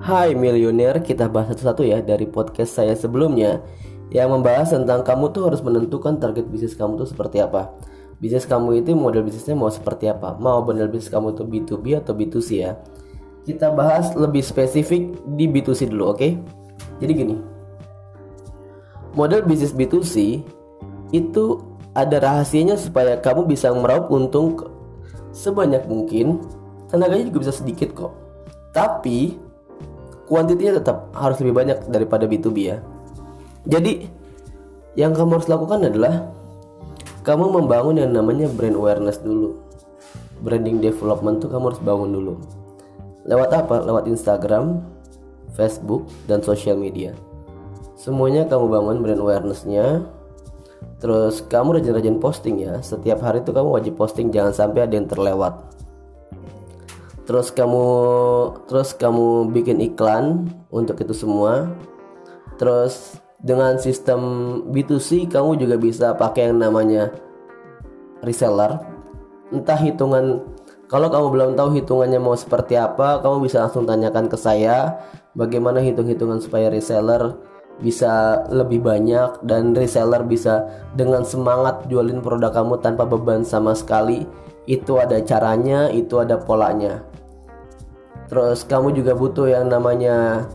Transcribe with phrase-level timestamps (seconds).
[0.00, 3.60] Hai milioner, kita bahas satu-satu ya dari podcast saya sebelumnya
[4.08, 7.68] yang membahas tentang kamu tuh harus menentukan target bisnis kamu tuh seperti apa.
[8.16, 10.40] Bisnis kamu itu model bisnisnya mau seperti apa?
[10.40, 12.80] Mau model bisnis kamu tuh B2B atau B2C ya?
[13.44, 16.16] Kita bahas lebih spesifik di B2C dulu, oke?
[16.16, 16.32] Okay?
[17.04, 17.36] Jadi gini.
[19.12, 20.40] Model bisnis B2C
[21.12, 21.44] itu
[21.92, 24.56] ada rahasianya supaya kamu bisa meraup untung
[25.36, 26.40] sebanyak mungkin.
[26.88, 28.16] Tenaganya juga bisa sedikit kok.
[28.72, 29.49] Tapi
[30.30, 32.78] kuantitinya tetap harus lebih banyak daripada B2B ya.
[33.66, 34.06] Jadi
[34.94, 36.30] yang kamu harus lakukan adalah
[37.26, 39.58] kamu membangun yang namanya brand awareness dulu.
[40.40, 42.34] Branding development tuh kamu harus bangun dulu.
[43.26, 43.82] Lewat apa?
[43.84, 44.80] Lewat Instagram,
[45.52, 47.12] Facebook, dan sosial media.
[47.98, 50.08] Semuanya kamu bangun brand awarenessnya.
[51.02, 52.80] Terus kamu rajin-rajin posting ya.
[52.80, 55.60] Setiap hari itu kamu wajib posting, jangan sampai ada yang terlewat
[57.30, 57.86] terus kamu
[58.66, 61.70] terus kamu bikin iklan untuk itu semua.
[62.58, 64.18] Terus dengan sistem
[64.74, 67.14] B2C kamu juga bisa pakai yang namanya
[68.26, 68.82] reseller.
[69.54, 70.42] Entah hitungan
[70.90, 74.98] kalau kamu belum tahu hitungannya mau seperti apa kamu bisa langsung tanyakan ke saya
[75.38, 77.38] bagaimana hitung-hitungan supaya reseller
[77.78, 80.66] bisa lebih banyak dan reseller bisa
[80.98, 84.26] dengan semangat jualin produk kamu tanpa beban sama sekali.
[84.66, 87.09] Itu ada caranya itu ada polanya
[88.30, 90.46] terus kamu juga butuh yang namanya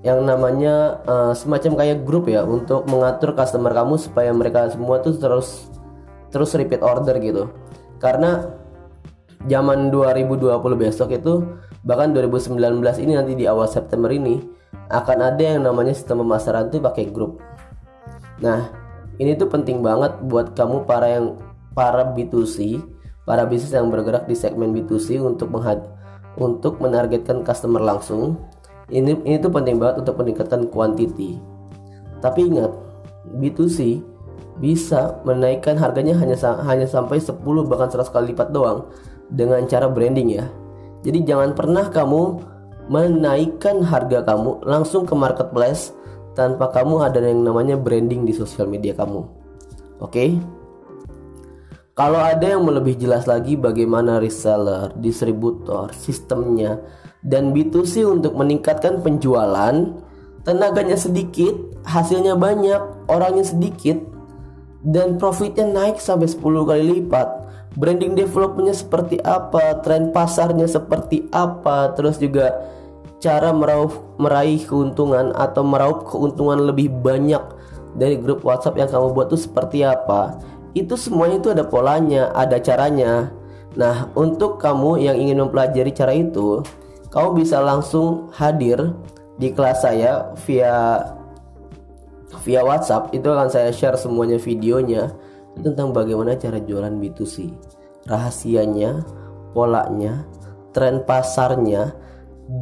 [0.00, 5.20] yang namanya uh, semacam kayak grup ya untuk mengatur customer kamu supaya mereka semua tuh
[5.20, 5.68] terus
[6.32, 7.52] terus repeat order gitu.
[8.00, 8.46] Karena
[9.44, 11.44] zaman 2020 besok itu
[11.84, 12.56] bahkan 2019
[13.04, 14.40] ini nanti di awal September ini
[14.88, 17.42] akan ada yang namanya sistem pemasaran tuh pakai grup.
[18.40, 18.70] Nah
[19.18, 21.36] ini tuh penting banget buat kamu para yang
[21.74, 22.80] para B2C
[23.28, 25.84] para bisnis yang bergerak di segmen B2C untuk menghad
[26.38, 28.38] untuk menargetkan customer langsung
[28.88, 31.36] ini ini tuh penting banget untuk meningkatkan quantity
[32.18, 32.72] tapi ingat
[33.36, 34.00] B2C
[34.58, 36.34] bisa menaikkan harganya hanya
[36.66, 37.38] hanya sampai 10
[37.70, 38.90] bahkan 100 kali lipat doang
[39.30, 40.46] dengan cara branding ya.
[41.06, 42.42] Jadi jangan pernah kamu
[42.90, 45.94] menaikkan harga kamu langsung ke marketplace
[46.34, 49.22] tanpa kamu ada yang namanya branding di sosial media kamu.
[50.02, 50.10] Oke?
[50.10, 50.30] Okay?
[51.98, 56.78] Kalau ada yang lebih jelas lagi bagaimana reseller, distributor, sistemnya,
[57.26, 59.98] dan B2C untuk meningkatkan penjualan,
[60.46, 62.78] tenaganya sedikit, hasilnya banyak,
[63.10, 63.98] orangnya sedikit,
[64.86, 67.50] dan profitnya naik sampai 10 kali lipat.
[67.74, 72.62] Branding developmentnya seperti apa, tren pasarnya seperti apa, terus juga
[73.18, 73.90] cara merauh,
[74.22, 77.42] meraih keuntungan atau meraup keuntungan lebih banyak
[77.98, 80.38] dari grup WhatsApp yang kamu buat itu seperti apa
[80.74, 83.32] itu semuanya itu ada polanya, ada caranya.
[83.78, 86.64] Nah, untuk kamu yang ingin mempelajari cara itu,
[87.12, 88.92] kamu bisa langsung hadir
[89.38, 91.04] di kelas saya via
[92.44, 93.14] via WhatsApp.
[93.14, 95.14] Itu akan saya share semuanya videonya
[95.60, 97.54] tentang bagaimana cara jualan B2C.
[98.08, 99.04] Rahasianya,
[99.52, 100.24] polanya,
[100.72, 101.92] tren pasarnya,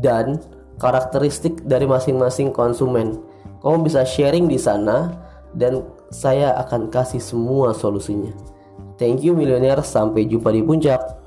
[0.02, 0.42] dan
[0.76, 3.22] karakteristik dari masing-masing konsumen.
[3.62, 5.16] Kamu bisa sharing di sana
[5.56, 8.30] dan saya akan kasih semua solusinya.
[8.96, 11.25] Thank you milioner, sampai jumpa di puncak.